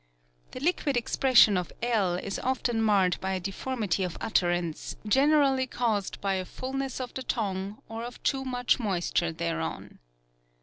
The 0.53 0.59
liquid 0.59 0.97
expression 0.97 1.57
of 1.59 1.71
I 1.83 2.17
is 2.23 2.39
often 2.39 2.81
marred 2.81 3.17
by 3.21 3.33
a 3.33 3.39
deformity 3.39 4.01
of 4.03 4.17
utterance, 4.19 4.95
generally 5.07 5.67
caused 5.67 6.19
by 6.21 6.33
a 6.33 6.43
fulness 6.45 6.99
of 6.99 7.13
the 7.13 7.21
tongue, 7.21 7.83
or 7.87 8.03
of 8.03 8.23
too 8.23 8.43
much 8.43 8.79
moisture 8.79 9.31
thereon. 9.31 9.99